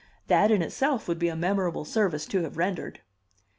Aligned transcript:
That 0.25 0.49
in 0.49 0.63
itself 0.63 1.07
would 1.07 1.19
be 1.19 1.27
a 1.27 1.35
memorable 1.35 1.85
service 1.85 2.25
to 2.25 2.41
have 2.41 2.57
rendered." 2.57 3.01